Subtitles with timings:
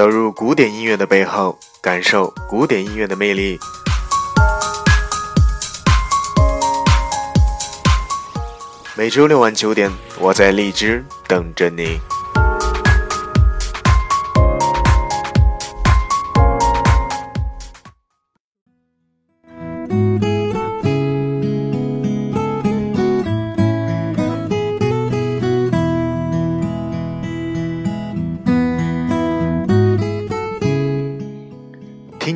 [0.00, 3.58] 走入古典音乐的背后，感受古典音乐的魅力。
[8.96, 12.00] 每周六晚九点，我在荔枝等着你。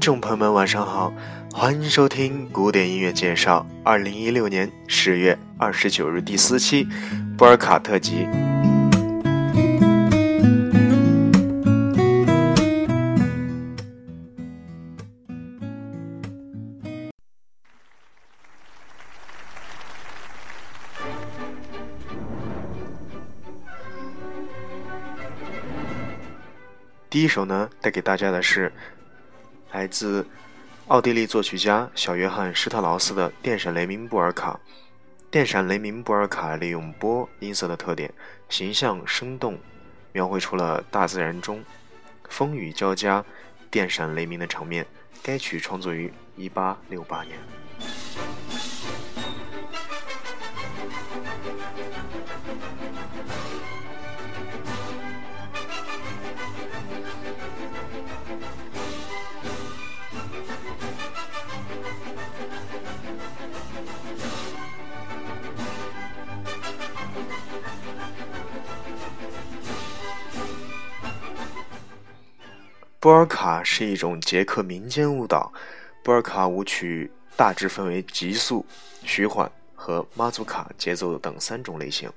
[0.00, 1.12] 听众朋友们，晚上好，
[1.52, 6.88] 欢迎收听古典音乐介绍，二零一六年十月二十九日第四期
[7.36, 8.26] 波尔卡特辑。
[27.10, 28.72] 第一首呢，带给大家的是。
[29.72, 30.26] 来自
[30.88, 34.58] 奥地利作曲家小约翰施特劳斯的《电闪雷鸣布尔卡》。
[35.30, 38.12] 电闪雷鸣布尔卡利用波音色的特点，
[38.48, 39.56] 形象生动，
[40.12, 41.62] 描绘出了大自然中
[42.28, 43.24] 风雨交加、
[43.70, 44.84] 电闪雷鸣的场面。
[45.22, 47.38] 该曲创作于1868年。
[73.02, 75.50] 波尔卡是一种捷克民间舞蹈。
[76.04, 78.66] 波尔卡舞曲大致分为急速、
[79.04, 82.12] 徐缓和马祖卡节奏等三种类型，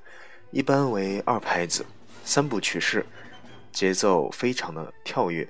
[0.51, 1.85] 一般为二拍子、
[2.25, 3.05] 三部曲式，
[3.71, 5.47] 节奏非常的跳跃。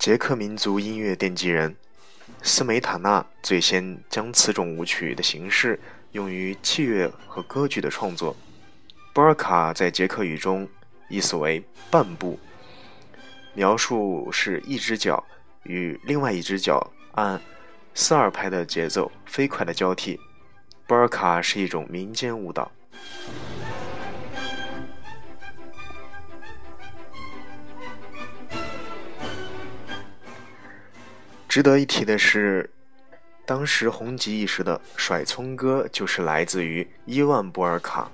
[0.00, 1.76] 捷克民族音乐奠基人
[2.42, 5.78] 斯梅塔纳最先将此种舞曲的形式
[6.10, 8.34] 用于器乐和歌剧的创作。
[9.12, 10.68] 波尔卡在捷克语中
[11.08, 12.36] 意思为半步。
[13.54, 15.22] 描述是一只脚
[15.64, 17.40] 与另外一只脚按
[17.94, 20.18] 四二拍的节奏飞快的交替。
[20.86, 22.70] 波尔卡是一种民间舞蹈。
[31.48, 32.70] 值得一提的是，
[33.44, 38.10] 当时红极一时的甩葱歌就是来自于伊万·波尔卡。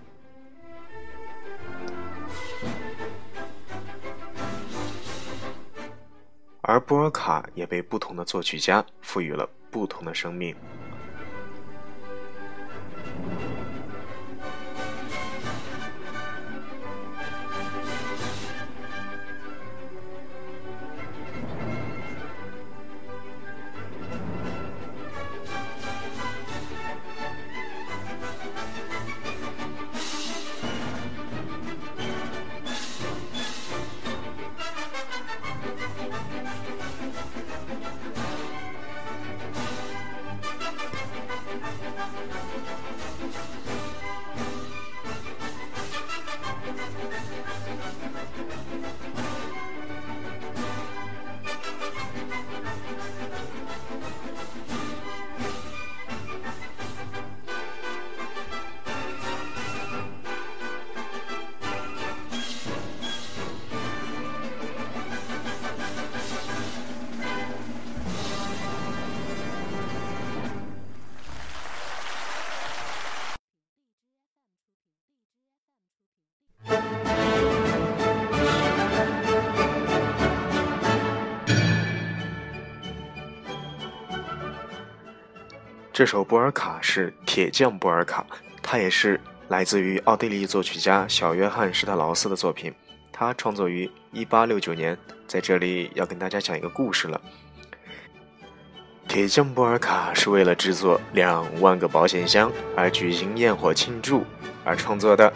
[6.68, 10.54] 而波尔卡也被不同的作曲家赋予了不同的生命。
[85.96, 88.26] 这首波尔卡是铁匠波尔卡，
[88.62, 92.70] 它也是来自于奥地利作曲家小约翰施特劳斯的作品。
[93.10, 94.98] 他创作于1869年。
[95.26, 97.18] 在这里要跟大家讲一个故事了。
[99.08, 104.22] 铁匠波尔卡是为了制作两万个保险箱而举行焰火庆祝
[104.66, 105.32] 而创作的，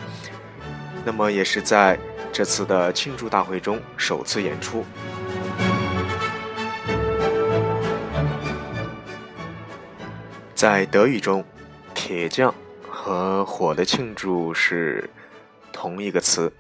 [1.07, 1.99] 那么也是在
[2.31, 4.85] 这次的庆祝大会中首次演出。
[10.61, 11.43] 在德语中
[11.97, 12.55] ，“铁匠”
[12.87, 15.09] 和“火的庆祝”是
[15.73, 16.53] 同一个词，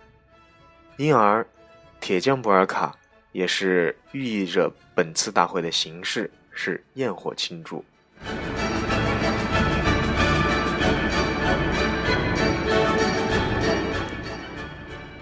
[0.97, 1.47] 因而
[2.01, 2.97] “铁匠波尔卡”
[3.33, 7.85] 也是寓意着本次大会的形式是焰火庆祝。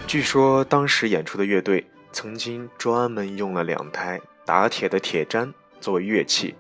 [0.07, 6.55] 据说当时演出的乐队曾经专门用了两台打铁的铁砧作为乐器。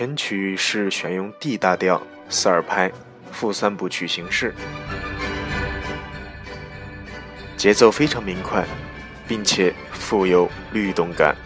[0.00, 2.00] 全曲是选用 D 大调
[2.30, 2.90] 四二拍
[3.32, 4.54] 复三部曲形式，
[7.54, 8.64] 节奏非常明快，
[9.28, 11.36] 并且富有律动感。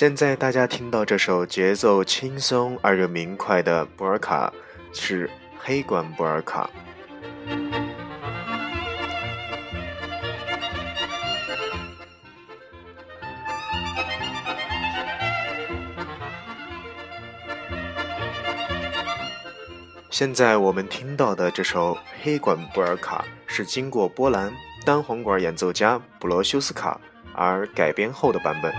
[0.00, 4.50] 现在大家听到这首节奏轻松而又明快的波尔卡，
[4.94, 6.70] 是黑管波尔卡。
[20.08, 24.50] 现在我们听到的这首黑管波尔卡，是经过波兰
[24.82, 26.98] 单簧管演奏家布罗修斯卡
[27.34, 28.72] 而改编后的版本。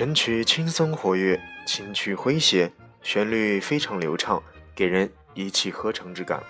[0.00, 4.42] 全曲轻松活跃，情趣诙谐，旋律非常流畅，
[4.74, 6.42] 给人一气呵成之感。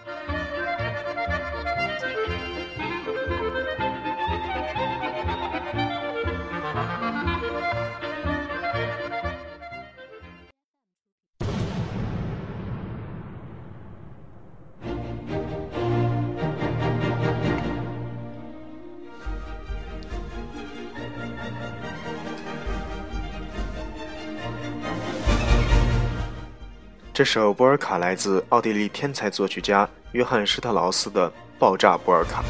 [27.20, 31.28] 这首波尔卡来自奥地利天才作曲家约翰施特劳斯的
[31.58, 32.42] 《爆炸波尔卡》。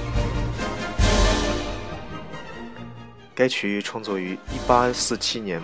[3.35, 4.39] 该曲创作于
[4.69, 5.61] 1847年。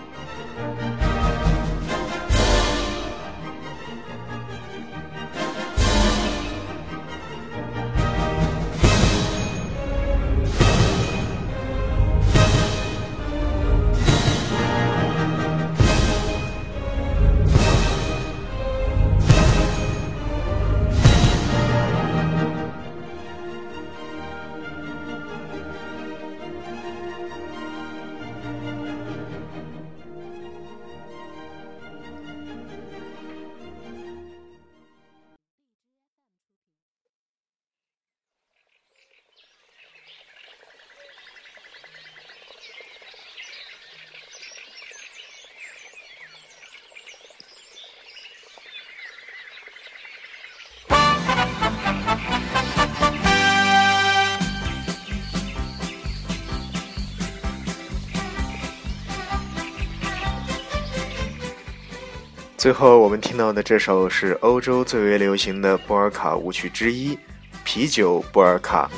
[62.57, 67.15] 最后，我们听到的这首是欧洲最为流行的波尔卡舞曲之一
[67.63, 68.89] 《啤酒波尔卡》。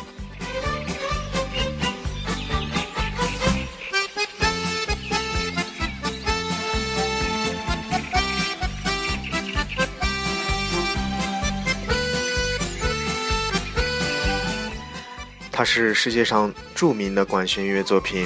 [15.51, 18.25] 它是世界上著名的管弦乐作品，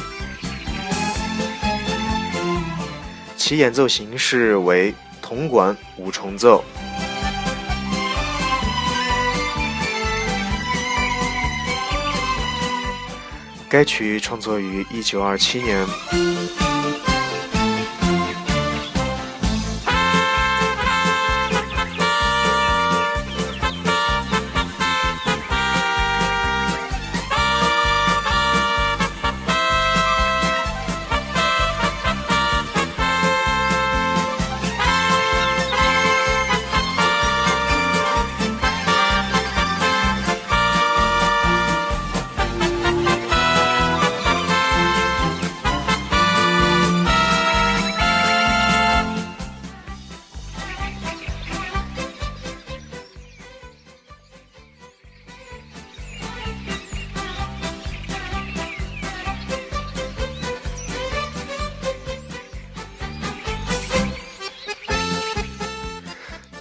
[3.36, 4.94] 其演奏形式为。
[5.34, 6.64] 铜管五重奏。
[13.68, 16.73] 该曲创作于一九二七年。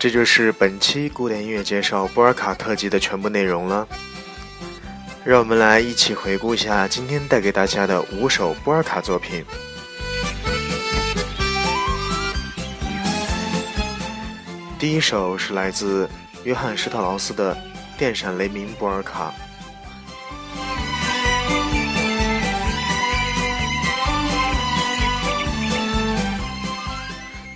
[0.02, 3.87] 这就是本期古典音乐介绍波尔卡特辑的全部内容了。
[5.25, 9.44] 让我们来一起回顾一下今天带给大家的五首波尔卡作品。
[14.76, 16.11] 第一首是来自
[16.42, 17.54] 约翰施特劳斯的
[17.97, 19.32] 《电闪雷鸣波尔卡》。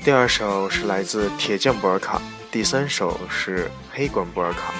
[0.04, 4.72] 第二首是来自铁匠波尔卡，第三首是黑管波尔卡，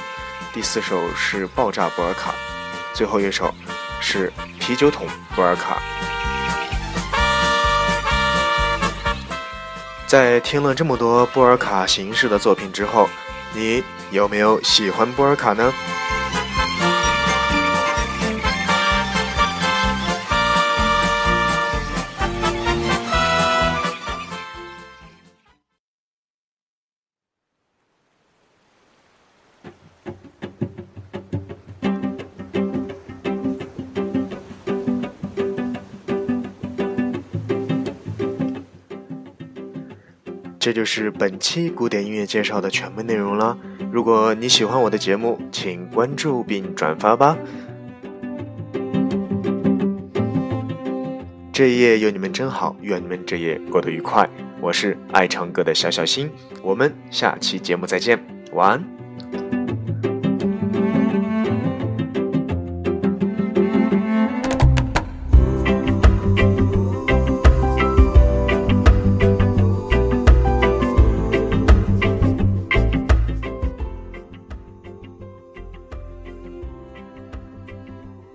[0.53, 2.33] 第四首是爆炸波尔卡，
[2.95, 3.53] 最后一首
[4.01, 5.79] 是啤酒桶波尔卡。
[10.07, 13.09] 在听了这么多波尔卡形式的作品之后，
[13.53, 15.73] 你有没有喜欢波尔卡呢？
[40.67, 43.57] 这就是本期古典音乐介绍的全部内容了。
[43.93, 47.39] 如果你喜欢我的节目，请关注并转发吧。
[51.53, 54.29] 这一夜有你们真好，愿你们这夜过得愉快。
[54.61, 56.29] 我是爱唱歌的小小心，
[56.65, 58.19] 我们下期节目再见，
[58.53, 58.96] 晚安。